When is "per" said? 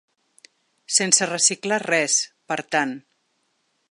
2.53-2.59